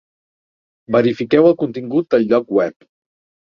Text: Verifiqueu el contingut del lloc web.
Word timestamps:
Verifiqueu 0.95 1.49
el 1.51 1.53
contingut 1.65 2.09
del 2.15 2.27
lloc 2.33 2.51
web. 2.61 2.89